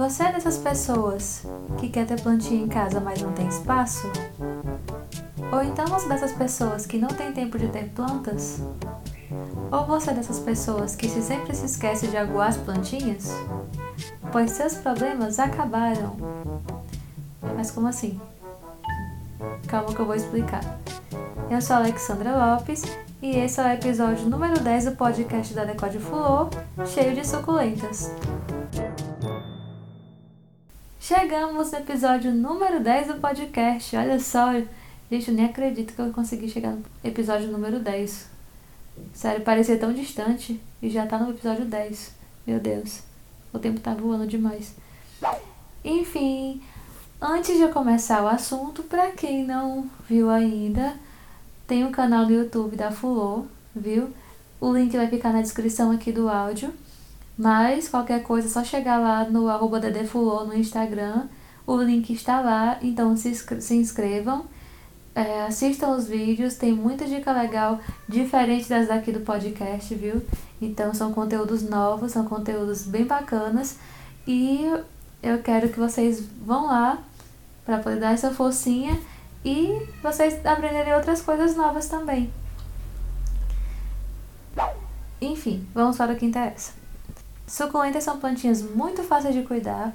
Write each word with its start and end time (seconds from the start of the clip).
Você 0.00 0.22
é 0.22 0.32
dessas 0.32 0.56
pessoas 0.56 1.42
que 1.76 1.90
quer 1.90 2.06
ter 2.06 2.18
plantinha 2.18 2.64
em 2.64 2.68
casa, 2.68 2.98
mas 3.00 3.20
não 3.20 3.34
tem 3.34 3.46
espaço? 3.46 4.10
Ou 5.52 5.62
então 5.62 5.84
você 5.88 6.06
é 6.06 6.08
dessas 6.08 6.32
pessoas 6.32 6.86
que 6.86 6.96
não 6.96 7.08
tem 7.08 7.30
tempo 7.34 7.58
de 7.58 7.68
ter 7.68 7.90
plantas? 7.90 8.62
Ou 9.70 9.84
você 9.84 10.10
é 10.10 10.14
dessas 10.14 10.38
pessoas 10.38 10.96
que 10.96 11.06
se 11.06 11.20
sempre 11.20 11.54
se 11.54 11.66
esquece 11.66 12.06
de 12.06 12.16
aguar 12.16 12.48
as 12.48 12.56
plantinhas? 12.56 13.30
Pois 14.32 14.52
seus 14.52 14.72
problemas 14.72 15.38
acabaram. 15.38 16.16
Mas 17.54 17.70
como 17.70 17.86
assim? 17.86 18.18
Calma 19.68 19.92
que 19.92 20.00
eu 20.00 20.06
vou 20.06 20.14
explicar. 20.14 20.64
Eu 21.50 21.60
sou 21.60 21.76
Alexandra 21.76 22.54
Lopes 22.54 22.84
e 23.20 23.36
esse 23.36 23.60
é 23.60 23.64
o 23.64 23.68
episódio 23.68 24.30
número 24.30 24.60
10 24.60 24.86
do 24.86 24.92
podcast 24.92 25.52
da 25.52 25.66
Decode 25.66 25.98
Fulô, 25.98 26.48
cheio 26.86 27.14
de 27.14 27.28
suculentas. 27.28 28.10
Chegamos 31.10 31.72
no 31.72 31.78
episódio 31.78 32.30
número 32.30 32.78
10 32.78 33.08
do 33.08 33.14
podcast. 33.14 33.96
Olha 33.96 34.20
só, 34.20 34.52
gente, 35.10 35.28
eu 35.28 35.34
nem 35.34 35.46
acredito 35.46 35.92
que 35.92 36.00
eu 36.00 36.12
consegui 36.12 36.48
chegar 36.48 36.70
no 36.70 36.84
episódio 37.02 37.48
número 37.48 37.80
10. 37.80 38.28
Sério, 39.12 39.42
parecia 39.42 39.76
tão 39.76 39.92
distante 39.92 40.60
e 40.80 40.88
já 40.88 41.04
tá 41.08 41.18
no 41.18 41.30
episódio 41.30 41.64
10. 41.64 42.12
Meu 42.46 42.60
Deus, 42.60 43.00
o 43.52 43.58
tempo 43.58 43.80
tá 43.80 43.92
voando 43.92 44.24
demais. 44.24 44.76
Enfim, 45.84 46.62
antes 47.20 47.56
de 47.56 47.62
eu 47.62 47.70
começar 47.70 48.22
o 48.22 48.28
assunto, 48.28 48.84
para 48.84 49.10
quem 49.10 49.44
não 49.44 49.90
viu 50.08 50.30
ainda, 50.30 50.94
tem 51.66 51.84
um 51.84 51.90
canal 51.90 52.24
do 52.24 52.34
YouTube 52.34 52.76
da 52.76 52.92
Fulô, 52.92 53.46
viu? 53.74 54.10
O 54.60 54.72
link 54.72 54.96
vai 54.96 55.08
ficar 55.08 55.32
na 55.32 55.42
descrição 55.42 55.90
aqui 55.90 56.12
do 56.12 56.28
áudio. 56.28 56.72
Mas 57.40 57.88
qualquer 57.88 58.22
coisa 58.22 58.48
é 58.48 58.50
só 58.50 58.62
chegar 58.62 58.98
lá 58.98 59.24
no 59.24 59.48
arroba 59.48 59.80
Dedefulô 59.80 60.44
no 60.44 60.54
Instagram. 60.54 61.26
O 61.66 61.74
link 61.78 62.12
está 62.12 62.38
lá, 62.42 62.78
então 62.82 63.16
se, 63.16 63.34
se 63.34 63.74
inscrevam. 63.76 64.44
É, 65.14 65.46
assistam 65.46 65.96
os 65.96 66.06
vídeos, 66.06 66.56
tem 66.56 66.70
muita 66.74 67.06
dica 67.06 67.32
legal, 67.32 67.80
diferente 68.06 68.68
das 68.68 68.88
daqui 68.88 69.10
do 69.10 69.20
podcast, 69.20 69.94
viu? 69.94 70.20
Então 70.60 70.92
são 70.92 71.14
conteúdos 71.14 71.62
novos, 71.62 72.12
são 72.12 72.26
conteúdos 72.26 72.82
bem 72.82 73.06
bacanas. 73.06 73.78
E 74.26 74.70
eu 75.22 75.42
quero 75.42 75.70
que 75.70 75.78
vocês 75.78 76.22
vão 76.44 76.66
lá 76.66 76.98
para 77.64 77.78
poder 77.78 78.00
dar 78.00 78.12
essa 78.12 78.30
forcinha 78.32 79.00
e 79.42 79.88
vocês 80.02 80.44
aprenderem 80.44 80.94
outras 80.94 81.22
coisas 81.22 81.56
novas 81.56 81.88
também. 81.88 82.30
Enfim, 85.22 85.66
vamos 85.72 85.96
para 85.96 86.12
o 86.12 86.16
que 86.16 86.26
interessa. 86.26 86.79
Suculentas 87.50 88.04
são 88.04 88.18
plantinhas 88.18 88.62
muito 88.62 89.02
fáceis 89.02 89.34
de 89.34 89.42
cuidar. 89.42 89.92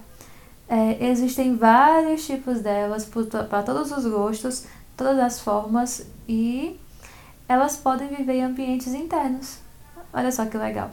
É, 0.67 1.07
existem 1.09 1.55
vários 1.55 2.25
tipos 2.25 2.59
delas 2.59 3.09
para 3.49 3.63
todos 3.63 3.91
os 3.91 4.05
gostos, 4.05 4.65
todas 4.97 5.17
as 5.19 5.39
formas 5.39 6.05
e 6.27 6.79
elas 7.47 7.77
podem 7.77 8.09
viver 8.09 8.33
em 8.33 8.43
ambientes 8.43 8.93
internos. 8.93 9.59
Olha 10.13 10.31
só 10.31 10.45
que 10.45 10.57
legal. 10.57 10.91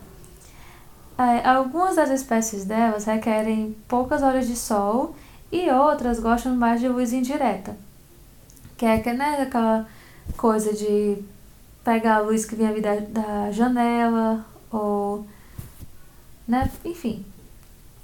É, 1.18 1.46
algumas 1.46 1.96
das 1.96 2.10
espécies 2.10 2.64
delas 2.64 3.04
requerem 3.04 3.76
poucas 3.88 4.22
horas 4.22 4.46
de 4.46 4.56
sol 4.56 5.16
e 5.50 5.68
outras 5.70 6.20
gostam 6.20 6.54
mais 6.54 6.80
de 6.80 6.88
luz 6.88 7.12
indireta 7.12 7.76
que 8.82 8.86
é 8.86 9.14
né, 9.14 9.42
aquela 9.42 9.86
coisa 10.36 10.72
de 10.72 11.22
pegar 11.84 12.16
a 12.16 12.20
luz 12.20 12.44
que 12.44 12.56
da, 12.56 12.96
da 12.96 13.52
janela, 13.52 14.44
ou. 14.72 15.24
Né, 16.46 16.70
enfim. 16.84 17.24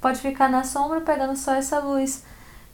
Pode 0.01 0.19
ficar 0.19 0.49
na 0.49 0.63
sombra 0.63 1.01
pegando 1.01 1.35
só 1.35 1.53
essa 1.53 1.79
luz 1.79 2.23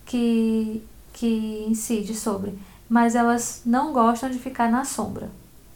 que, 0.05 0.83
que 1.13 1.65
incide 1.67 2.13
sobre. 2.13 2.57
Mas 2.87 3.15
elas 3.15 3.61
não 3.65 3.91
gostam 3.91 4.29
de 4.29 4.37
ficar 4.37 4.69
na 4.69 4.85
sombra, 4.85 5.29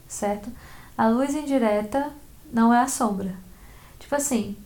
certo? 0.06 0.48
A 0.96 1.08
luz 1.08 1.34
indireta 1.34 2.12
não 2.52 2.72
é 2.72 2.80
a 2.80 2.88
sombra. 2.88 3.34
Tipo 3.98 4.14
assim, 4.14 4.56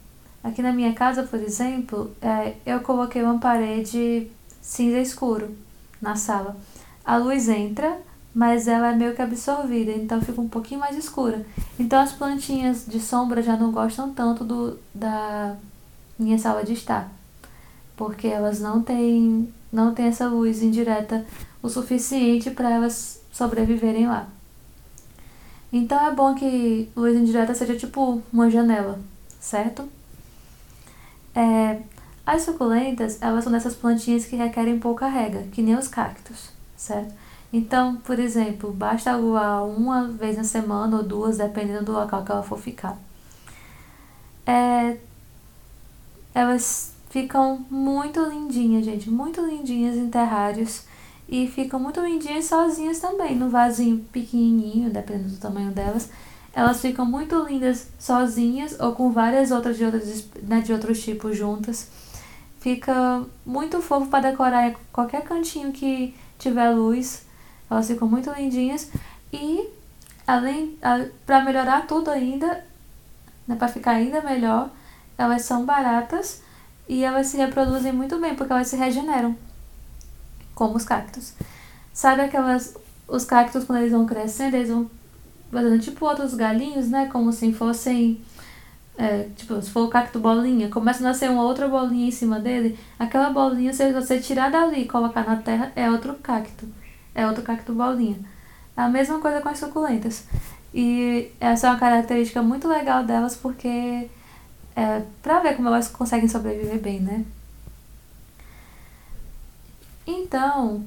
aqui 0.42 0.60
na 0.60 0.72
minha 0.72 0.92
casa, 0.92 1.22
por 1.22 1.40
exemplo, 1.40 2.14
é, 2.20 2.54
eu 2.66 2.80
coloquei 2.80 3.22
uma 3.22 3.38
parede 3.38 4.30
cinza 4.60 4.98
escuro 4.98 5.56
na 6.02 6.16
sala 6.16 6.56
a 7.04 7.16
luz 7.16 7.48
entra, 7.48 7.98
mas 8.34 8.66
ela 8.66 8.92
é 8.92 8.94
meio 8.94 9.14
que 9.14 9.22
absorvida, 9.22 9.92
então 9.92 10.20
fica 10.20 10.40
um 10.40 10.48
pouquinho 10.48 10.80
mais 10.80 10.96
escura. 10.96 11.46
Então 11.78 12.00
as 12.00 12.12
plantinhas 12.12 12.84
de 12.86 12.98
sombra 12.98 13.42
já 13.42 13.56
não 13.56 13.70
gostam 13.70 14.12
tanto 14.12 14.44
do, 14.44 14.78
da 14.92 15.56
minha 16.18 16.38
sala 16.38 16.64
de 16.64 16.72
estar, 16.72 17.10
porque 17.96 18.26
elas 18.26 18.60
não 18.60 18.82
têm, 18.82 19.52
não 19.72 19.94
têm 19.94 20.06
essa 20.06 20.26
luz 20.26 20.62
indireta 20.62 21.24
o 21.62 21.68
suficiente 21.68 22.50
para 22.50 22.70
elas 22.70 23.20
sobreviverem 23.32 24.06
lá. 24.06 24.28
Então 25.72 26.06
é 26.06 26.12
bom 26.12 26.34
que 26.34 26.88
luz 26.96 27.16
indireta 27.16 27.54
seja 27.54 27.76
tipo 27.76 28.22
uma 28.32 28.50
janela, 28.50 28.98
certo? 29.40 29.88
É, 31.34 31.80
as 32.26 32.42
suculentas, 32.42 33.18
elas 33.20 33.44
são 33.44 33.52
dessas 33.52 33.74
plantinhas 33.74 34.24
que 34.24 34.36
requerem 34.36 34.78
pouca 34.78 35.08
rega, 35.08 35.42
que 35.52 35.62
nem 35.62 35.76
os 35.76 35.88
cactos 35.88 36.54
certo? 36.84 37.14
Então, 37.56 37.94
por 37.98 38.18
exemplo, 38.18 38.72
basta 38.72 39.12
aguar 39.12 39.64
uma 39.64 40.08
vez 40.08 40.36
na 40.36 40.42
semana 40.42 40.96
ou 40.96 41.04
duas, 41.04 41.38
dependendo 41.38 41.84
do 41.84 41.92
local 41.92 42.24
que 42.24 42.32
ela 42.32 42.42
for 42.42 42.58
ficar. 42.58 42.98
É, 44.44 44.96
elas 46.34 46.92
ficam 47.10 47.64
muito 47.70 48.20
lindinhas, 48.24 48.84
gente, 48.84 49.08
muito 49.08 49.40
lindinhas 49.40 49.94
em 49.94 50.10
terrários 50.10 50.82
e 51.28 51.46
ficam 51.46 51.78
muito 51.78 52.00
lindinhas 52.00 52.46
sozinhas 52.46 52.98
também, 52.98 53.36
no 53.36 53.48
vasinho 53.48 53.98
pequenininho, 54.10 54.90
dependendo 54.90 55.28
do 55.28 55.36
tamanho 55.36 55.70
delas. 55.70 56.10
Elas 56.52 56.80
ficam 56.80 57.06
muito 57.06 57.40
lindas 57.44 57.86
sozinhas 58.00 58.76
ou 58.80 58.96
com 58.96 59.12
várias 59.12 59.52
outras 59.52 59.76
de, 59.76 59.84
outras, 59.84 60.26
né, 60.42 60.60
de 60.60 60.72
outros 60.72 61.00
tipos 61.00 61.36
juntas. 61.36 61.88
Fica 62.58 63.22
muito 63.46 63.80
fofo 63.80 64.08
para 64.08 64.32
decorar 64.32 64.74
qualquer 64.92 65.22
cantinho 65.22 65.70
que 65.70 66.12
tiver 66.36 66.70
luz, 66.70 67.23
elas 67.70 67.86
ficam 67.86 68.08
muito 68.08 68.30
lindinhas. 68.30 68.90
E 69.32 69.68
além, 70.26 70.78
para 71.26 71.44
melhorar 71.44 71.86
tudo 71.86 72.10
ainda, 72.10 72.64
né, 73.46 73.56
para 73.56 73.68
ficar 73.68 73.92
ainda 73.92 74.20
melhor, 74.22 74.70
elas 75.18 75.42
são 75.42 75.64
baratas 75.64 76.42
e 76.88 77.02
elas 77.04 77.28
se 77.28 77.36
reproduzem 77.36 77.92
muito 77.92 78.18
bem 78.18 78.34
porque 78.34 78.52
elas 78.52 78.68
se 78.68 78.76
regeneram, 78.76 79.36
como 80.54 80.76
os 80.76 80.84
cactos. 80.84 81.34
Sabe 81.92 82.22
aquelas 82.22 82.76
os 83.06 83.24
cactos 83.24 83.64
quando 83.64 83.80
eles 83.80 83.92
vão 83.92 84.06
crescendo, 84.06 84.56
eles 84.56 84.70
vão 84.70 84.90
fazendo 85.52 85.78
tipo 85.78 86.04
outros 86.06 86.34
galinhos, 86.34 86.88
né, 86.88 87.08
como 87.12 87.32
se 87.32 87.52
fossem 87.52 88.20
é, 88.96 89.28
tipo, 89.36 89.60
se 89.60 89.70
for 89.70 89.86
o 89.86 89.88
cacto 89.88 90.20
bolinha, 90.20 90.68
começa 90.68 91.00
a 91.00 91.08
nascer 91.08 91.28
uma 91.30 91.42
outra 91.42 91.68
bolinha 91.68 92.08
em 92.08 92.12
cima 92.12 92.38
dele, 92.38 92.78
aquela 92.98 93.30
bolinha, 93.30 93.72
se 93.72 93.92
você 93.92 94.20
tirar 94.20 94.50
dali 94.50 94.82
e 94.82 94.88
colocar 94.88 95.26
na 95.26 95.36
terra, 95.36 95.72
é 95.74 95.90
outro 95.90 96.14
cacto. 96.14 96.66
É 97.14 97.26
outro 97.26 97.42
cacto 97.42 97.72
bolinha. 97.72 98.18
É 98.76 98.82
a 98.82 98.88
mesma 98.88 99.20
coisa 99.20 99.40
com 99.40 99.48
as 99.48 99.58
suculentas. 99.58 100.24
E 100.72 101.30
essa 101.40 101.68
é 101.68 101.70
uma 101.70 101.78
característica 101.78 102.42
muito 102.42 102.66
legal 102.66 103.04
delas 103.04 103.36
porque 103.36 104.08
é 104.76 105.02
pra 105.22 105.38
ver 105.40 105.56
como 105.56 105.68
elas 105.68 105.88
conseguem 105.88 106.28
sobreviver 106.28 106.80
bem, 106.80 107.00
né? 107.00 107.24
Então, 110.06 110.84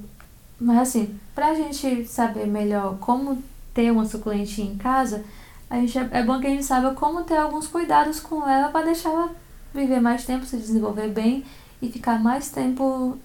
mas 0.60 0.78
assim, 0.78 1.18
pra 1.34 1.54
gente 1.54 2.06
saber 2.06 2.46
melhor 2.46 2.98
como 2.98 3.42
ter 3.72 3.90
uma 3.90 4.04
suculentinha 4.04 4.70
em 4.70 4.76
casa, 4.76 5.24
a 5.70 5.76
gente, 5.76 5.98
é, 5.98 6.22
bom 6.22 6.40
que 6.40 6.46
a 6.46 6.50
gente 6.50 6.64
saiba 6.64 6.94
como 6.94 7.24
ter 7.24 7.36
alguns 7.36 7.66
cuidados 7.66 8.20
com 8.20 8.48
ela 8.48 8.68
para 8.68 8.86
deixar 8.86 9.10
ela 9.10 9.30
viver 9.74 10.00
mais 10.00 10.24
tempo, 10.24 10.44
se 10.46 10.56
desenvolver 10.56 11.08
bem 11.08 11.44
e 11.80 11.90
ficar 11.90 12.18
mais 12.20 12.50
tempo 12.50 13.18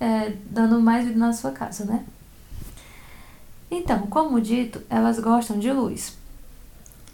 é, 0.00 0.32
dando 0.50 0.80
mais 0.80 1.06
vida 1.06 1.18
na 1.18 1.32
sua 1.32 1.50
casa, 1.52 1.84
né? 1.84 2.04
Então, 3.70 4.06
como 4.06 4.40
dito, 4.40 4.82
elas 4.88 5.18
gostam 5.18 5.58
de 5.58 5.72
luz. 5.72 6.16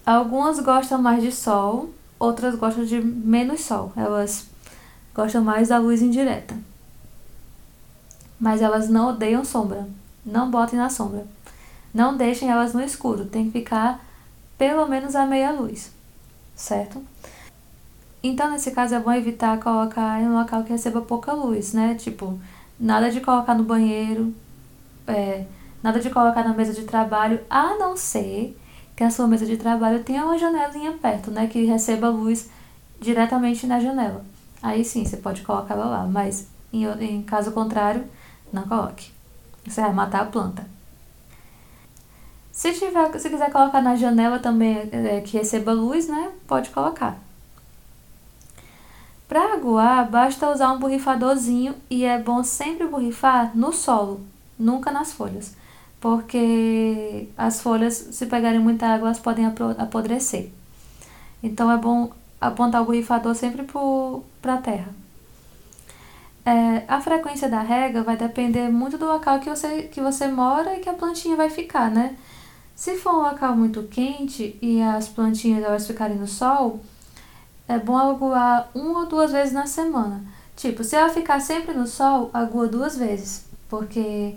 Algumas 0.05 0.61
gostam 0.61 1.01
mais 1.01 1.23
de 1.23 1.33
sol, 1.33 1.91
outras 2.19 2.55
gostam 2.55 2.85
de 2.85 3.01
menos 3.01 3.61
sol. 3.61 3.93
Elas 3.97 4.47
gostam 5.15 5.43
mais 5.43 5.69
da 5.69 5.79
luz 5.79 6.03
indireta. 6.03 6.57
Mas 8.39 8.61
elas 8.61 8.89
não 8.89 9.09
odeiam 9.09 9.45
sombra. 9.45 9.89
Não 10.25 10.51
botem 10.51 10.79
na 10.79 10.91
sombra. 10.91 11.27
Não 11.95 12.17
deixem 12.17 12.51
elas 12.51 12.75
no 12.75 12.81
escuro. 12.81 13.25
Tem 13.25 13.47
que 13.47 13.61
ficar 13.61 14.05
pelo 14.59 14.87
menos 14.87 15.17
a 15.17 15.27
meia 15.27 15.53
luz, 15.53 15.91
certo? 16.55 17.03
Então, 18.23 18.51
nesse 18.51 18.71
caso, 18.71 18.95
é 18.95 19.01
bom 19.01 19.13
evitar 19.13 19.59
colocar 19.59 20.21
em 20.21 20.29
um 20.29 20.39
local 20.39 20.63
que 20.63 20.71
receba 20.71 21.01
pouca 21.01 21.33
luz, 21.33 21.73
né? 21.73 21.97
Tipo, 21.97 22.39
nada 22.79 23.11
de 23.11 23.21
colocar 23.21 23.55
no 23.55 23.65
banheiro, 23.65 24.33
é, 25.09 25.45
nada 25.83 26.01
de 26.01 26.11
colocar 26.11 26.45
na 26.45 26.55
mesa 26.55 26.73
de 26.73 26.85
trabalho, 26.85 27.41
a 27.51 27.75
não 27.77 27.97
ser 27.97 28.59
que 28.95 29.03
a 29.03 29.11
sua 29.11 29.27
mesa 29.27 29.47
de 29.47 29.57
trabalho 29.57 30.05
tenha 30.05 30.25
uma 30.25 30.39
janelinha 30.39 30.93
perto, 30.93 31.31
né? 31.31 31.47
Que 31.47 31.65
receba 31.65 32.09
luz 32.09 32.49
diretamente 33.01 33.67
na 33.67 33.81
janela. 33.81 34.25
aí 34.63 34.85
sim 34.85 35.05
você 35.05 35.17
pode 35.17 35.43
colocar 35.43 35.75
lá, 35.75 36.07
mas 36.07 36.47
em, 36.73 36.85
em 36.85 37.23
caso 37.23 37.53
contrário, 37.53 38.05
não 38.53 38.63
coloque. 38.63 39.11
Você 39.67 39.81
vai 39.81 39.93
matar 39.93 40.23
a 40.23 40.27
planta. 40.27 40.67
Se, 42.53 42.73
tiver, 42.73 43.19
se 43.19 43.31
quiser 43.31 43.51
colocar 43.51 43.81
na 43.81 43.97
janela 43.97 44.39
também 44.39 44.89
é, 44.93 45.21
que 45.21 45.37
receba 45.37 45.73
luz, 45.73 46.07
né? 46.07 46.31
Pode 46.47 46.71
colocar. 46.71 47.19
Para 49.27 49.55
aguar, 49.55 50.11
basta 50.11 50.51
usar 50.51 50.71
um 50.73 50.79
borrifadorzinho 50.79 51.75
e 51.89 52.05
é 52.05 52.19
bom 52.19 52.45
sempre 52.45 52.87
borrifar 52.87 53.57
no 53.57 53.73
solo, 53.73 54.21
nunca 54.59 54.91
nas 54.91 55.13
folhas, 55.13 55.57
porque 56.03 57.29
as 57.39 57.63
folhas, 57.63 57.95
se 57.95 58.27
pegarem 58.27 58.59
muita 58.59 58.87
água, 58.87 59.07
elas 59.07 59.21
podem 59.21 59.47
apodrecer. 59.47 60.51
Então 61.41 61.71
é 61.71 61.77
bom 61.77 62.11
apontar 62.41 62.83
o 62.83 62.87
borrifador 62.87 63.37
sempre 63.37 63.65
para 64.43 64.55
a 64.55 64.59
terra. 64.59 64.93
É, 66.45 66.83
a 66.89 67.01
frequência 67.01 67.49
da 67.49 67.61
rega 67.61 68.03
vai 68.03 68.17
depender 68.17 68.69
muito 68.69 68.99
do 68.99 69.07
local 69.07 69.39
que 69.39 69.49
você, 69.49 69.83
que 69.83 70.01
você 70.01 70.27
mora 70.27 70.77
e 70.77 70.81
que 70.81 70.89
a 70.89 70.93
plantinha 70.93 71.37
vai 71.37 71.49
ficar, 71.49 71.89
né? 71.89 72.17
Se 72.75 72.97
for 72.97 73.15
um 73.15 73.23
local 73.23 73.55
muito 73.57 73.85
quente 73.85 74.59
e 74.61 74.83
as 74.83 75.07
plantinhas 75.07 75.63
elas 75.63 75.87
ficarem 75.87 76.17
no 76.17 76.27
sol, 76.27 76.81
é 77.69 77.79
bom 77.79 77.97
aguar 77.97 78.69
uma 78.75 79.03
ou 79.03 79.07
duas 79.07 79.31
vezes 79.31 79.53
na 79.53 79.67
semana. 79.67 80.21
Tipo, 80.57 80.83
se 80.83 80.97
ela 80.97 81.11
ficar 81.11 81.39
sempre 81.39 81.73
no 81.75 81.87
sol, 81.87 82.29
agua 82.35 82.67
duas 82.67 82.97
vezes, 82.99 83.45
porque 83.69 84.35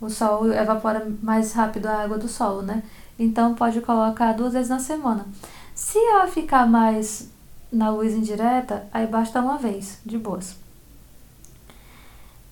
o 0.00 0.10
sol 0.10 0.52
evapora 0.52 1.06
mais 1.22 1.52
rápido 1.52 1.86
a 1.86 2.02
água 2.02 2.18
do 2.18 2.28
solo, 2.28 2.62
né? 2.62 2.82
Então 3.18 3.54
pode 3.54 3.80
colocar 3.80 4.32
duas 4.32 4.52
vezes 4.52 4.68
na 4.68 4.78
semana. 4.78 5.26
Se 5.74 5.98
ela 5.98 6.26
ficar 6.26 6.66
mais 6.66 7.30
na 7.72 7.90
luz 7.90 8.14
indireta, 8.14 8.86
aí 8.92 9.06
basta 9.06 9.40
uma 9.40 9.58
vez, 9.58 9.98
de 10.04 10.18
boas. 10.18 10.56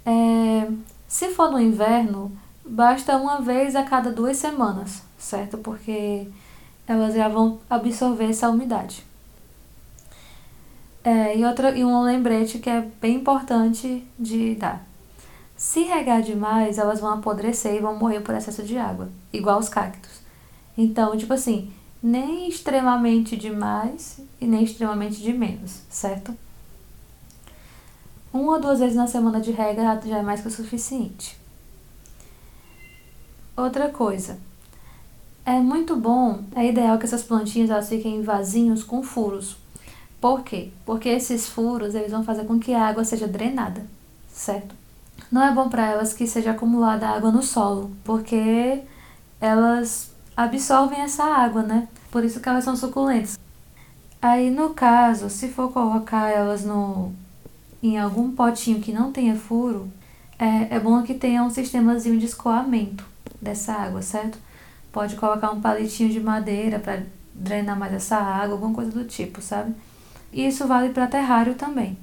É, 0.05 0.69
se 1.09 1.29
for 1.29 1.51
no 1.51 1.61
inverno, 1.61 2.31
basta 2.65 3.17
uma 3.17 3.41
vez 3.41 3.77
a 3.77 3.83
cada 3.83 4.11
duas 4.11 4.37
semanas, 4.37 5.03
certo? 5.19 5.59
Porque 5.59 6.29
elas 6.87 7.15
já 7.15 7.29
vão 7.29 7.59
absorver 7.69 8.31
essa 8.31 8.49
umidade. 8.51 9.05
É, 11.03 11.37
e, 11.37 11.45
outra, 11.45 11.77
e 11.77 11.85
um 11.85 12.03
lembrete 12.03 12.59
que 12.59 12.71
é 12.71 12.81
bem 13.01 13.17
importante 13.17 14.07
de 14.19 14.55
dar. 14.55 14.85
Se 15.65 15.83
regar 15.83 16.21
demais, 16.21 16.77
elas 16.77 17.01
vão 17.01 17.15
apodrecer 17.15 17.75
e 17.75 17.81
vão 17.81 17.97
morrer 17.97 18.21
por 18.21 18.35
excesso 18.35 18.63
de 18.63 18.77
água, 18.77 19.09
igual 19.33 19.59
os 19.59 19.69
cactos. 19.69 20.21
Então, 20.77 21.17
tipo 21.17 21.33
assim, 21.33 21.73
nem 22.03 22.47
extremamente 22.47 23.35
demais 23.35 24.21
e 24.39 24.47
nem 24.47 24.63
extremamente 24.63 25.23
de 25.23 25.33
menos, 25.33 25.81
certo? 25.89 26.37
Uma 28.31 28.53
ou 28.53 28.61
duas 28.61 28.79
vezes 28.79 28.95
na 28.95 29.07
semana 29.07 29.41
de 29.41 29.53
rega 29.53 30.01
já 30.05 30.19
é 30.19 30.23
mais 30.23 30.43
que 30.43 30.49
o 30.49 30.51
suficiente. 30.51 31.37
Outra 33.57 33.89
coisa, 33.89 34.39
é 35.47 35.59
muito 35.59 35.97
bom, 35.97 36.45
é 36.55 36.67
ideal 36.67 36.99
que 36.99 37.07
essas 37.07 37.23
plantinhas 37.23 37.71
elas 37.71 37.89
fiquem 37.89 38.17
em 38.17 38.23
vasinhos 38.23 38.85
com 38.85 39.03
furos, 39.03 39.57
por 40.21 40.43
quê? 40.43 40.71
Porque 40.85 41.09
esses 41.09 41.49
furos 41.49 41.95
eles 41.95 42.13
vão 42.13 42.23
fazer 42.23 42.45
com 42.45 42.61
que 42.61 42.75
a 42.75 42.87
água 42.87 43.03
seja 43.03 43.27
drenada, 43.27 43.85
certo? 44.29 44.84
Não 45.35 45.43
é 45.43 45.51
bom 45.51 45.69
para 45.69 45.85
elas 45.85 46.13
que 46.13 46.29
seja 46.29 46.53
acumulada 46.53 47.09
água 47.09 47.33
no 47.33 47.43
solo, 47.43 47.91
porque 48.05 48.83
elas 49.41 50.13
absorvem 50.37 51.01
essa 51.01 51.25
água, 51.25 51.61
né? 51.61 51.89
Por 52.09 52.23
isso 52.23 52.39
que 52.39 52.49
elas 52.49 52.63
são 52.63 52.77
suculentas. 52.77 53.37
Aí 54.23 54.49
no 54.49 54.71
caso, 54.71 55.29
se 55.29 55.49
for 55.49 55.73
colocar 55.73 56.31
elas 56.31 56.65
no 56.65 57.13
em 57.83 57.99
algum 57.99 58.31
potinho 58.31 58.81
que 58.81 58.93
não 58.93 59.11
tenha 59.11 59.35
furo, 59.35 59.91
é, 60.39 60.77
é 60.77 60.79
bom 60.79 61.03
que 61.03 61.15
tenha 61.15 61.43
um 61.43 61.51
sistemazinho 61.51 62.17
de 62.17 62.27
escoamento 62.27 63.05
dessa 63.43 63.73
água, 63.73 64.03
certo? 64.03 64.39
Pode 64.93 65.17
colocar 65.17 65.51
um 65.51 65.61
palitinho 65.61 66.11
de 66.11 66.21
madeira 66.21 66.79
para 66.79 67.03
drenar 67.35 67.77
mais 67.77 67.93
essa 67.93 68.19
água, 68.19 68.55
alguma 68.55 68.73
coisa 68.73 68.93
do 68.93 69.05
tipo, 69.05 69.43
sabe? 69.43 69.75
E 70.33 70.47
isso 70.47 70.65
vale 70.69 70.91
para 70.91 71.09
terrário 71.09 71.57
também. 71.57 71.99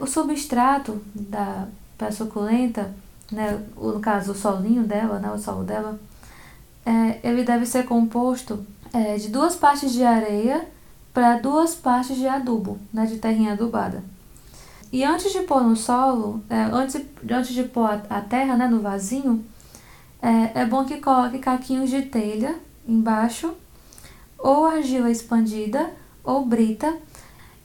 O 0.00 0.08
substrato 0.08 1.00
da 1.14 1.68
para 1.96 2.10
suculenta, 2.10 2.92
né, 3.30 3.62
no 3.76 4.00
caso 4.00 4.32
o 4.32 4.34
solinho 4.34 4.84
dela, 4.84 5.18
né, 5.18 5.30
o 5.30 5.38
solo 5.38 5.64
dela, 5.64 5.98
é, 6.84 7.20
ele 7.22 7.44
deve 7.44 7.64
ser 7.66 7.84
composto 7.84 8.64
é, 8.92 9.16
de 9.16 9.28
duas 9.28 9.56
partes 9.56 9.92
de 9.92 10.04
areia 10.04 10.66
para 11.12 11.38
duas 11.38 11.74
partes 11.74 12.16
de 12.16 12.26
adubo, 12.26 12.78
né, 12.92 13.06
de 13.06 13.18
terrinha 13.18 13.52
adubada. 13.52 14.02
E 14.92 15.02
antes 15.02 15.32
de 15.32 15.40
pôr 15.40 15.62
no 15.62 15.76
solo, 15.76 16.42
é, 16.48 16.62
antes, 16.72 17.00
antes 17.28 17.54
de 17.54 17.64
pôr 17.64 17.90
a, 17.90 18.02
a 18.10 18.20
terra 18.20 18.56
né, 18.56 18.68
no 18.68 18.80
vasinho, 18.80 19.44
é, 20.22 20.60
é 20.60 20.66
bom 20.66 20.84
que 20.84 20.98
coloque 20.98 21.38
caquinhos 21.38 21.90
de 21.90 22.02
telha 22.02 22.54
embaixo, 22.86 23.52
ou 24.38 24.66
argila 24.66 25.10
expandida, 25.10 25.90
ou 26.22 26.44
brita, 26.44 26.94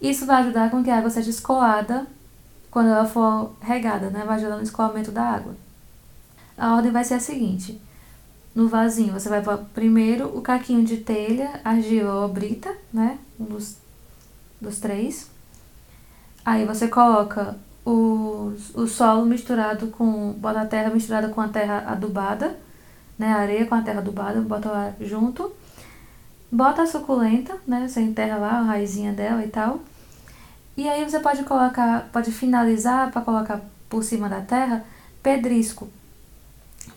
isso 0.02 0.26
vai 0.26 0.42
ajudar 0.42 0.72
com 0.72 0.84
que 0.84 0.90
a 0.90 0.98
água 0.98 1.10
seja 1.10 1.30
escoada 1.30 2.08
quando 2.72 2.90
ela 2.90 3.06
for 3.06 3.52
regada, 3.62 4.10
né? 4.10 4.24
Vai 4.26 4.38
ajudar 4.38 4.58
no 4.58 4.64
escoamento 4.64 5.12
da 5.12 5.24
água. 5.24 5.56
A 6.58 6.76
ordem 6.76 6.92
vai 6.92 7.04
ser 7.04 7.16
a 7.16 7.20
seguinte: 7.20 7.82
no 8.54 8.68
vasinho 8.68 9.14
você 9.14 9.30
vai 9.30 9.42
pôr 9.42 9.58
primeiro 9.74 10.28
o 10.38 10.42
caquinho 10.42 10.84
de 10.84 10.98
telha, 10.98 11.62
argila 11.64 12.22
ou 12.22 12.28
brita, 12.28 12.76
né? 12.92 13.18
Um 13.40 13.46
dos, 13.46 13.78
dos 14.60 14.80
três. 14.80 15.30
Aí 16.46 16.66
você 16.66 16.88
coloca 16.88 17.56
o, 17.86 18.54
o 18.74 18.88
solo 18.88 19.26
misturado 19.26 19.88
com. 19.88 20.34
bota 20.34 20.62
a 20.62 20.66
terra 20.66 20.90
misturada 20.90 21.30
com 21.30 21.42
a 21.42 21.48
terra 21.48 21.86
adubada, 21.88 22.58
né? 23.18 23.32
A 23.32 23.38
areia 23.38 23.66
com 23.66 23.76
a 23.76 23.82
terra 23.82 24.00
adubada, 24.00 24.42
bota 24.42 24.70
lá 24.70 24.94
junto. 25.00 25.52
Bota 26.52 26.82
a 26.82 26.88
suculenta, 26.88 27.58
né? 27.68 27.88
Você 27.88 28.02
enterra 28.02 28.38
lá 28.38 28.60
a 28.60 28.62
raizinha 28.64 29.14
dela 29.14 29.44
e 29.44 29.48
tal. 29.48 29.80
E 30.80 30.88
aí 30.88 31.04
você 31.04 31.20
pode 31.20 31.44
colocar, 31.44 32.08
pode 32.10 32.32
finalizar 32.32 33.12
para 33.12 33.22
colocar 33.22 33.60
por 33.90 34.02
cima 34.02 34.30
da 34.30 34.40
terra 34.40 34.86
pedrisco, 35.22 35.90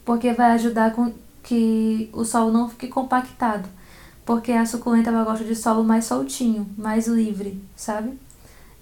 porque 0.05 0.33
vai 0.33 0.53
ajudar 0.53 0.93
com 0.93 1.13
que 1.43 2.09
o 2.13 2.25
solo 2.25 2.53
não 2.53 2.69
fique 2.69 2.87
compactado, 2.87 3.69
porque 4.25 4.53
a 4.53 4.65
suculenta 4.65 5.11
ela 5.11 5.25
gosta 5.25 5.45
de 5.45 5.57
solo 5.57 5.83
mais 5.83 6.05
soltinho, 6.05 6.65
mais 6.79 7.09
livre, 7.09 7.61
sabe? 7.75 8.17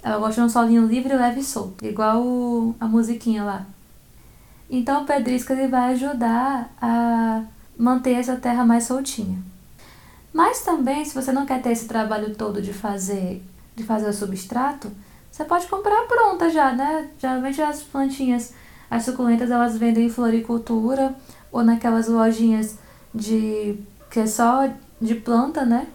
Ela 0.03 0.19
gosta 0.19 0.43
de 0.43 0.47
um 0.47 0.51
solinho 0.51 0.87
livre, 0.87 1.17
leve 1.17 1.41
e 1.41 1.45
solto, 1.45 1.83
igual 1.83 2.75
a 2.79 2.87
musiquinha 2.87 3.43
lá. 3.43 3.65
Então 4.69 5.05
o 5.05 5.07
pedrisco 5.07 5.55
ele 5.55 5.67
vai 5.67 5.95
ajudar 5.95 6.71
a 6.79 7.43
manter 7.75 8.17
essa 8.17 8.37
terra 8.37 8.67
mais 8.67 8.85
soltinha. 8.85 9.39
Mas 10.31 10.61
também, 10.61 11.07
se 11.07 11.15
você 11.15 11.33
não 11.33 11.47
quer 11.47 11.63
ter 11.63 11.71
esse 11.71 11.89
trabalho 11.89 12.35
todo 12.35 12.61
de 12.61 12.75
fazer 12.75 13.43
de 13.75 13.85
fazer 13.85 14.09
o 14.09 14.13
substrato, 14.13 14.91
você 15.31 15.45
pode 15.45 15.67
comprar 15.67 16.07
pronta 16.07 16.51
já, 16.51 16.73
né? 16.73 17.09
Geralmente 17.19 17.63
as 17.63 17.83
plantinhas, 17.83 18.53
as 18.91 19.05
suculentas, 19.05 19.51
elas 19.51 19.77
vendem 19.77 20.07
em 20.07 20.11
floricultura 20.11 21.15
ou 21.53 21.63
naquelas 21.63 22.09
lojinhas 22.09 22.79
de 23.15 23.79
que 24.11 24.21
é 24.21 24.27
só 24.27 24.69
de 25.01 25.15
planta, 25.15 25.65
né? 25.65 25.87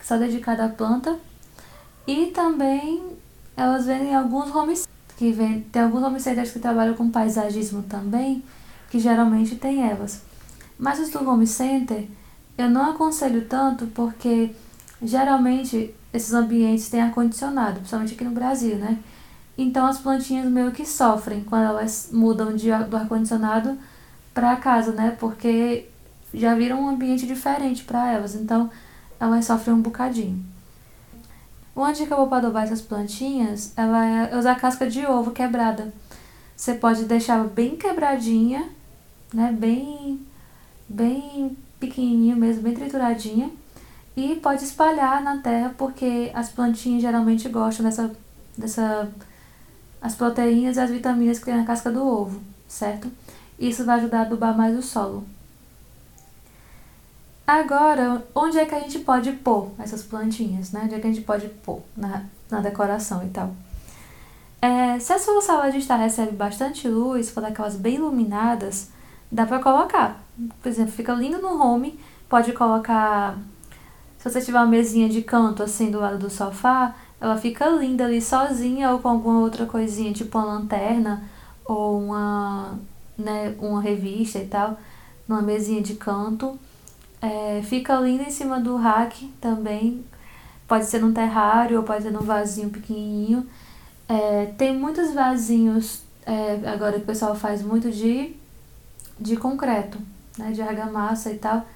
Só 0.00 0.16
dedicada 0.16 0.64
à 0.64 0.68
planta. 0.68 1.18
E 2.06 2.26
também 2.26 3.02
elas 3.56 3.86
vendem 3.86 4.14
alguns 4.14 4.54
home 4.54 4.74
que 5.16 5.32
vem, 5.32 5.60
tem 5.60 5.82
alguns 5.82 6.02
homesteaders 6.02 6.50
que 6.50 6.58
trabalham 6.58 6.94
com 6.94 7.10
paisagismo 7.10 7.82
também, 7.82 8.42
que 8.90 8.98
geralmente 8.98 9.56
tem 9.56 9.88
elas. 9.88 10.22
Mas 10.78 10.98
os 10.98 11.10
do 11.10 11.28
home 11.28 11.46
center 11.46 12.06
eu 12.56 12.70
não 12.70 12.90
aconselho 12.90 13.46
tanto 13.46 13.86
porque 13.88 14.50
geralmente 15.02 15.94
esses 16.12 16.32
ambientes 16.32 16.88
têm 16.88 17.02
ar-condicionado, 17.02 17.76
principalmente 17.76 18.14
aqui 18.14 18.24
no 18.24 18.30
Brasil, 18.30 18.76
né? 18.76 18.98
Então 19.56 19.86
as 19.86 19.98
plantinhas 19.98 20.46
meio 20.50 20.72
que 20.72 20.86
sofrem 20.86 21.42
quando 21.44 21.64
elas 21.64 22.10
mudam 22.12 22.54
de, 22.54 22.70
do 22.88 22.96
ar-condicionado 22.96 23.78
para 24.32 24.56
casa, 24.56 24.92
né? 24.92 25.16
Porque 25.18 25.88
já 26.32 26.54
viram 26.54 26.82
um 26.82 26.88
ambiente 26.88 27.26
diferente 27.26 27.84
para 27.84 28.12
elas, 28.12 28.34
então 28.34 28.70
elas 29.18 29.44
sofrem 29.44 29.74
um 29.74 29.80
bocadinho. 29.82 30.44
Uma 31.74 31.92
dica 31.92 32.14
boa 32.14 32.28
para 32.28 32.38
adobar 32.38 32.64
essas 32.64 32.80
plantinhas 32.80 33.72
ela 33.76 34.04
é 34.04 34.38
usar 34.38 34.54
casca 34.56 34.88
de 34.88 35.04
ovo 35.06 35.32
quebrada. 35.32 35.92
Você 36.56 36.74
pode 36.74 37.04
deixar 37.04 37.44
bem 37.44 37.76
quebradinha, 37.76 38.68
né? 39.32 39.52
Bem, 39.52 40.20
bem 40.88 41.56
pequenininha 41.80 42.36
mesmo, 42.36 42.62
bem 42.62 42.74
trituradinha 42.74 43.50
e 44.16 44.36
pode 44.36 44.64
espalhar 44.64 45.22
na 45.22 45.38
terra 45.38 45.74
porque 45.76 46.30
as 46.34 46.48
plantinhas 46.48 47.02
geralmente 47.02 47.48
gostam 47.48 47.84
dessa, 47.84 48.10
dessa 48.56 49.10
as 50.00 50.14
proteínas 50.14 50.76
e 50.76 50.80
as 50.80 50.90
vitaminas 50.90 51.38
que 51.38 51.46
tem 51.46 51.56
na 51.56 51.64
casca 51.64 51.90
do 51.90 52.06
ovo, 52.06 52.40
certo? 52.68 53.10
Isso 53.58 53.84
vai 53.84 53.98
ajudar 53.98 54.18
a 54.18 54.22
adubar 54.22 54.56
mais 54.56 54.78
o 54.78 54.82
solo. 54.82 55.24
Agora, 57.46 58.24
onde 58.34 58.58
é 58.58 58.64
que 58.64 58.74
a 58.74 58.80
gente 58.80 59.00
pode 59.00 59.32
pôr 59.32 59.70
essas 59.78 60.02
plantinhas, 60.02 60.72
né? 60.72 60.82
Onde 60.84 60.94
é 60.94 60.98
que 60.98 61.06
a 61.06 61.12
gente 61.12 61.24
pode 61.24 61.48
pôr 61.48 61.82
na, 61.96 62.24
na 62.50 62.60
decoração 62.60 63.24
e 63.24 63.28
tal? 63.28 63.54
É, 64.62 64.98
se 64.98 65.12
a 65.12 65.18
sua 65.18 65.42
sala 65.42 65.70
de 65.70 65.76
estar 65.76 65.96
recebe 65.96 66.32
bastante 66.32 66.88
luz, 66.88 67.30
for 67.30 67.42
daquelas 67.42 67.76
bem 67.76 67.96
iluminadas, 67.96 68.88
dá 69.30 69.44
pra 69.44 69.58
colocar. 69.58 70.22
Por 70.62 70.68
exemplo, 70.68 70.92
fica 70.92 71.12
lindo 71.12 71.38
no 71.38 71.62
home, 71.62 72.00
pode 72.30 72.52
colocar. 72.52 73.36
Se 74.24 74.30
você 74.30 74.40
tiver 74.40 74.56
uma 74.56 74.66
mesinha 74.66 75.06
de 75.06 75.20
canto 75.20 75.62
assim 75.62 75.90
do 75.90 76.00
lado 76.00 76.16
do 76.16 76.30
sofá, 76.30 76.96
ela 77.20 77.36
fica 77.36 77.68
linda 77.68 78.06
ali 78.06 78.22
sozinha 78.22 78.90
ou 78.90 78.98
com 78.98 79.08
alguma 79.08 79.40
outra 79.40 79.66
coisinha, 79.66 80.14
tipo 80.14 80.38
uma 80.38 80.46
lanterna 80.46 81.24
ou 81.62 82.00
uma, 82.00 82.78
né, 83.18 83.54
uma 83.58 83.82
revista 83.82 84.38
e 84.38 84.46
tal, 84.46 84.78
numa 85.28 85.42
mesinha 85.42 85.82
de 85.82 85.96
canto. 85.96 86.58
É, 87.20 87.60
fica 87.64 87.96
linda 87.96 88.22
em 88.22 88.30
cima 88.30 88.58
do 88.58 88.76
rack 88.76 89.26
também. 89.42 90.02
Pode 90.66 90.86
ser 90.86 91.02
num 91.02 91.12
terrário 91.12 91.76
ou 91.76 91.82
pode 91.82 92.04
ser 92.04 92.10
num 92.10 92.22
vasinho 92.22 92.70
pequenininho. 92.70 93.46
É, 94.08 94.46
tem 94.56 94.74
muitos 94.74 95.12
vasinhos 95.12 96.00
é, 96.24 96.66
agora 96.66 96.92
que 96.92 97.02
o 97.02 97.06
pessoal 97.06 97.34
faz 97.34 97.60
muito 97.60 97.90
de, 97.90 98.34
de 99.20 99.36
concreto, 99.36 99.98
né, 100.38 100.50
de 100.50 100.62
argamassa 100.62 101.30
e 101.30 101.36
tal, 101.36 101.66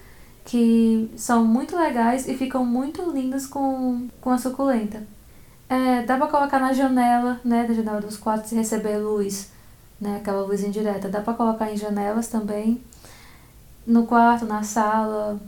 que 0.49 1.11
são 1.15 1.45
muito 1.45 1.77
legais 1.77 2.27
e 2.27 2.35
ficam 2.35 2.65
muito 2.65 3.03
lindos 3.11 3.47
com, 3.47 4.09
com 4.19 4.31
a 4.31 4.39
suculenta. 4.39 5.03
É, 5.69 6.03
dá 6.05 6.17
pra 6.17 6.27
colocar 6.27 6.59
na 6.59 6.73
janela, 6.73 7.39
né, 7.45 7.67
da 7.67 7.75
janela 7.75 8.01
dos 8.01 8.17
quartos 8.17 8.51
e 8.53 8.55
receber 8.55 8.97
luz, 8.97 9.51
né, 10.01 10.17
aquela 10.17 10.41
luz 10.41 10.65
indireta. 10.65 11.11
Dá 11.11 11.21
pra 11.21 11.35
colocar 11.35 11.71
em 11.71 11.77
janelas 11.77 12.29
também, 12.29 12.83
no 13.87 14.07
quarto, 14.07 14.47
na 14.47 14.63
sala 14.63 15.39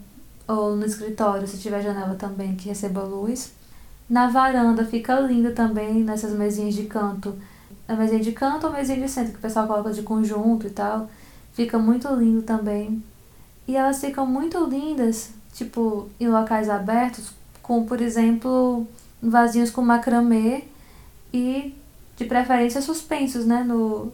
ou 0.47 0.77
no 0.77 0.85
escritório, 0.85 1.49
se 1.49 1.57
tiver 1.57 1.81
janela 1.83 2.15
também 2.17 2.55
que 2.55 2.69
receba 2.69 3.03
luz. 3.03 3.55
Na 4.07 4.29
varanda 4.29 4.85
fica 4.85 5.19
linda 5.19 5.53
também, 5.53 6.05
nessas 6.05 6.33
mesinhas 6.35 6.75
de 6.75 6.85
canto. 6.85 7.35
A 7.89 7.95
mesinha 7.95 8.21
de 8.21 8.33
canto 8.33 8.67
ou 8.67 8.73
mesinha 8.75 9.01
de 9.01 9.09
centro, 9.09 9.33
que 9.33 9.39
o 9.39 9.43
pessoal 9.43 9.67
coloca 9.67 9.95
de 9.95 10.03
conjunto 10.03 10.67
e 10.67 10.71
tal. 10.71 11.09
Fica 11.55 11.79
muito 11.79 12.07
lindo 12.15 12.43
também. 12.43 13.03
E 13.67 13.77
elas 13.77 14.01
ficam 14.01 14.27
muito 14.27 14.65
lindas, 14.65 15.31
tipo, 15.53 16.09
em 16.19 16.29
locais 16.29 16.69
abertos, 16.69 17.33
com, 17.63 17.85
por 17.85 18.01
exemplo, 18.01 18.87
vasinhos 19.23 19.71
com 19.71 19.83
macramê 19.83 20.65
e 21.33 21.75
de 22.17 22.25
preferência 22.25 22.83
suspensos, 22.83 23.47
né, 23.47 23.63
no 23.63 24.13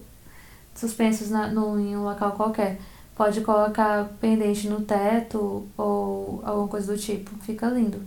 suspensos 0.75 1.31
na, 1.31 1.49
no, 1.49 1.79
em 1.81 1.97
um 1.97 2.05
local 2.05 2.33
qualquer. 2.33 2.79
Pode 3.15 3.41
colocar 3.41 4.11
pendente 4.21 4.69
no 4.69 4.83
teto 4.83 5.67
ou 5.76 6.43
alguma 6.45 6.69
coisa 6.69 6.93
do 6.93 6.99
tipo, 6.99 7.31
fica 7.43 7.67
lindo. 7.67 8.03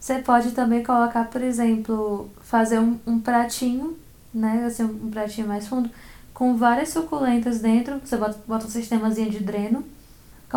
Você 0.00 0.20
pode 0.20 0.52
também 0.52 0.82
colocar, 0.82 1.24
por 1.24 1.42
exemplo, 1.42 2.30
fazer 2.40 2.78
um, 2.78 2.98
um 3.06 3.20
pratinho, 3.20 3.96
né, 4.32 4.64
assim, 4.66 4.84
um 4.84 5.10
pratinho 5.10 5.46
mais 5.46 5.66
fundo, 5.68 5.90
com 6.32 6.56
várias 6.56 6.88
suculentas 6.90 7.60
dentro. 7.60 8.00
Você 8.04 8.16
bota, 8.16 8.38
bota 8.46 8.66
um 8.66 8.70
sistemazinho 8.70 9.30
de 9.30 9.40
dreno, 9.40 9.84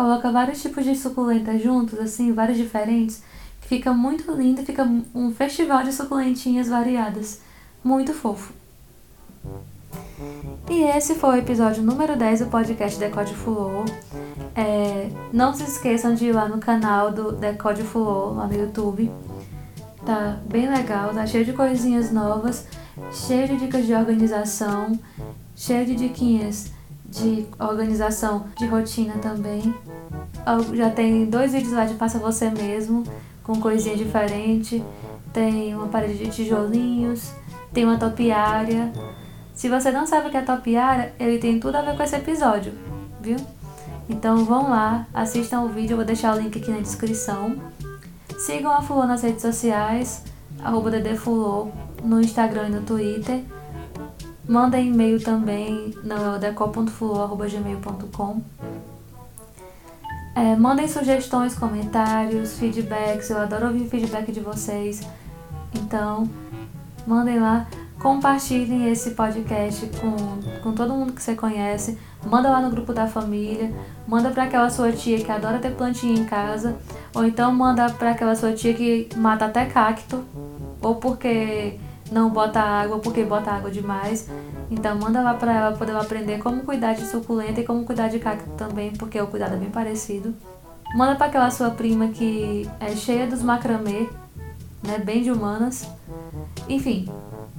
coloca 0.00 0.32
vários 0.32 0.62
tipos 0.62 0.84
de 0.84 0.96
suculentas 0.96 1.62
juntos, 1.62 1.98
assim, 1.98 2.32
várias 2.32 2.56
diferentes 2.56 3.22
Fica 3.70 3.92
muito 3.92 4.32
lindo, 4.32 4.64
fica 4.64 4.82
um 5.14 5.32
festival 5.32 5.84
de 5.84 5.92
suculentinhas 5.92 6.66
variadas. 6.66 7.40
Muito 7.84 8.12
fofo. 8.12 8.52
E 10.68 10.82
esse 10.82 11.14
foi 11.14 11.36
o 11.36 11.38
episódio 11.38 11.80
número 11.80 12.16
10 12.16 12.40
do 12.40 12.46
podcast 12.46 12.98
Decode 12.98 13.32
Fulô. 13.32 13.84
É, 14.56 15.08
não 15.32 15.54
se 15.54 15.62
esqueçam 15.62 16.14
de 16.14 16.26
ir 16.26 16.32
lá 16.32 16.48
no 16.48 16.58
canal 16.58 17.12
do 17.12 17.30
Decode 17.30 17.84
Fulô, 17.84 18.32
lá 18.32 18.48
no 18.48 18.54
YouTube. 18.54 19.08
Tá 20.04 20.40
bem 20.46 20.68
legal, 20.68 21.14
tá 21.14 21.24
cheio 21.24 21.44
de 21.44 21.52
coisinhas 21.52 22.10
novas, 22.10 22.66
cheio 23.12 23.46
de 23.46 23.56
dicas 23.58 23.86
de 23.86 23.94
organização, 23.94 24.98
cheio 25.54 25.86
de 25.86 25.94
diquinhas 25.94 26.72
de 27.10 27.46
organização 27.58 28.46
de 28.56 28.66
rotina 28.66 29.14
também. 29.20 29.74
Já 30.74 30.90
tem 30.90 31.26
dois 31.26 31.52
vídeos 31.52 31.72
lá 31.72 31.84
de 31.84 31.94
Faça 31.94 32.18
Você 32.18 32.48
Mesmo, 32.50 33.04
com 33.42 33.60
coisinha 33.60 33.96
diferente. 33.96 34.82
Tem 35.32 35.74
uma 35.74 35.88
parede 35.88 36.18
de 36.18 36.30
tijolinhos, 36.30 37.32
tem 37.72 37.84
uma 37.84 37.98
topiária. 37.98 38.92
Se 39.54 39.68
você 39.68 39.90
não 39.90 40.06
sabe 40.06 40.28
o 40.28 40.30
que 40.30 40.36
é 40.36 40.42
topiária, 40.42 41.12
ele 41.20 41.38
tem 41.38 41.60
tudo 41.60 41.76
a 41.76 41.82
ver 41.82 41.96
com 41.96 42.02
esse 42.02 42.16
episódio, 42.16 42.72
viu? 43.20 43.36
Então 44.08 44.44
vão 44.44 44.70
lá, 44.70 45.06
assistam 45.14 45.60
o 45.60 45.68
vídeo, 45.68 45.92
eu 45.92 45.96
vou 45.98 46.06
deixar 46.06 46.34
o 46.34 46.40
link 46.40 46.58
aqui 46.58 46.70
na 46.70 46.80
descrição. 46.80 47.56
Sigam 48.38 48.72
a 48.72 48.80
Fulô 48.80 49.04
nas 49.04 49.22
redes 49.22 49.42
sociais, 49.42 50.24
arroba 50.64 50.90
ddfulô, 50.90 51.68
no 52.02 52.20
Instagram 52.20 52.68
e 52.68 52.70
no 52.70 52.80
Twitter. 52.80 53.42
Mandem 54.50 54.88
e-mail 54.88 55.22
também 55.22 55.94
no 56.02 56.36
decol.fulô.gmail.com 56.36 58.42
é, 60.34 60.56
mandem 60.56 60.88
sugestões, 60.88 61.54
comentários, 61.54 62.58
feedbacks. 62.58 63.30
Eu 63.30 63.38
adoro 63.38 63.66
ouvir 63.66 63.88
feedback 63.88 64.32
de 64.32 64.40
vocês. 64.40 65.02
Então, 65.72 66.28
mandem 67.06 67.38
lá. 67.38 67.68
Compartilhem 68.00 68.90
esse 68.90 69.10
podcast 69.10 69.88
com, 70.00 70.16
com 70.62 70.72
todo 70.72 70.94
mundo 70.94 71.12
que 71.12 71.22
você 71.22 71.36
conhece. 71.36 71.96
Manda 72.24 72.50
lá 72.50 72.60
no 72.60 72.70
grupo 72.70 72.92
da 72.92 73.06
família. 73.06 73.72
Manda 74.08 74.30
para 74.30 74.44
aquela 74.44 74.70
sua 74.70 74.90
tia 74.90 75.22
que 75.22 75.30
adora 75.30 75.60
ter 75.60 75.76
plantinha 75.76 76.18
em 76.18 76.24
casa. 76.24 76.76
Ou 77.14 77.24
então 77.24 77.52
manda 77.52 77.88
para 77.90 78.10
aquela 78.10 78.34
sua 78.34 78.52
tia 78.52 78.74
que 78.74 79.08
mata 79.16 79.44
até 79.44 79.66
cacto. 79.66 80.24
Ou 80.80 80.96
porque 80.96 81.78
não 82.10 82.30
bota 82.30 82.60
água, 82.60 82.98
porque 82.98 83.24
bota 83.24 83.50
água 83.50 83.70
demais. 83.70 84.28
Então 84.70 84.96
manda 84.96 85.20
lá 85.20 85.34
para 85.34 85.52
ela 85.52 85.76
poder 85.76 85.96
aprender 85.96 86.38
como 86.38 86.62
cuidar 86.62 86.94
de 86.94 87.06
suculenta 87.06 87.60
e 87.60 87.64
como 87.64 87.84
cuidar 87.84 88.08
de 88.08 88.18
cacto 88.18 88.48
também, 88.50 88.92
porque 88.92 89.20
o 89.20 89.26
cuidado 89.26 89.54
é 89.54 89.58
bem 89.58 89.70
parecido. 89.70 90.34
Manda 90.94 91.14
para 91.14 91.26
aquela 91.26 91.50
sua 91.50 91.70
prima 91.70 92.08
que 92.08 92.68
é 92.80 92.94
cheia 92.96 93.26
dos 93.26 93.42
macramê, 93.42 94.08
né, 94.82 94.98
bem 94.98 95.22
de 95.22 95.30
humanas. 95.30 95.88
Enfim, 96.68 97.08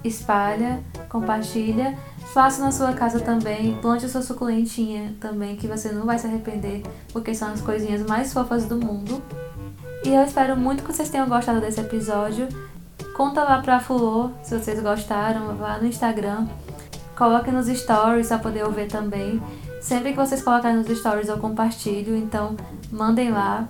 espalha, 0.04 0.80
compartilha, 1.08 1.98
faça 2.34 2.62
na 2.62 2.72
sua 2.72 2.94
casa 2.94 3.20
também, 3.20 3.78
plante 3.82 4.06
a 4.06 4.10
sua 4.10 4.22
suculentinha 4.22 5.16
também, 5.20 5.56
que 5.56 5.68
você 5.68 5.92
não 5.92 6.06
vai 6.06 6.20
se 6.20 6.28
arrepender, 6.28 6.84
porque 7.14 7.34
são 7.34 7.52
as 7.52 7.62
coisinhas 7.62 8.02
mais 8.06 8.34
fofas 8.34 8.66
do 8.66 8.78
mundo. 8.78 9.22
E 10.04 10.10
eu 10.10 10.24
espero 10.24 10.58
muito 10.58 10.84
que 10.84 10.92
vocês 10.92 11.10
tenham 11.10 11.30
gostado 11.30 11.62
desse 11.62 11.80
episódio. 11.80 12.48
Conta 13.16 13.44
lá 13.44 13.62
pra 13.62 13.80
Fulô 13.80 14.32
se 14.42 14.58
vocês 14.58 14.82
gostaram, 14.82 15.56
vá 15.56 15.78
no 15.78 15.86
Instagram 15.86 16.48
Coloquem 17.22 17.54
nos 17.54 17.68
stories 17.68 18.30
para 18.30 18.40
poder 18.40 18.66
ouvir 18.66 18.88
também. 18.88 19.40
Sempre 19.80 20.10
que 20.10 20.18
vocês 20.18 20.42
colocarem 20.42 20.78
nos 20.78 20.88
stories 20.88 21.28
eu 21.28 21.38
compartilho, 21.38 22.16
então 22.16 22.58
mandem 22.92 23.30
lá. 23.30 23.68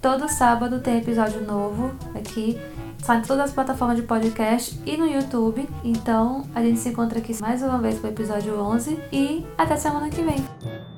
Todo 0.00 0.28
sábado 0.28 0.78
tem 0.78 0.98
episódio 0.98 1.44
novo 1.44 1.90
aqui. 2.14 2.56
Sai 3.02 3.18
em 3.18 3.22
todas 3.22 3.46
as 3.46 3.52
plataformas 3.52 3.96
de 3.96 4.02
podcast 4.02 4.80
e 4.86 4.96
no 4.96 5.04
YouTube. 5.04 5.68
Então 5.82 6.44
a 6.54 6.62
gente 6.62 6.78
se 6.78 6.90
encontra 6.90 7.18
aqui 7.18 7.36
mais 7.40 7.60
uma 7.60 7.78
vez 7.78 7.98
para 7.98 8.08
o 8.08 8.12
episódio 8.12 8.56
11 8.56 9.00
e 9.10 9.44
até 9.58 9.76
semana 9.76 10.08
que 10.08 10.22
vem. 10.22 10.89